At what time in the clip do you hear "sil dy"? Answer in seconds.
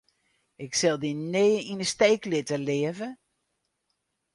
0.79-1.13